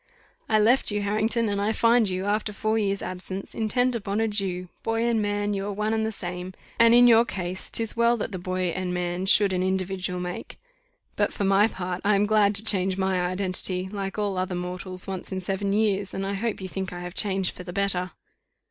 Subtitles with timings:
[0.49, 4.27] "I left you, Harrington, and I find you, after four years' absence, intent upon a
[4.27, 7.95] Jew; boy and man you are one and the same; and in your case, 'tis
[7.95, 10.57] well that the boy and man should an individual make;
[11.15, 15.05] but for my part, I am glad to change my identity, like all other mortals,
[15.05, 18.09] once in seven years; and I hope you think I have changed for the better."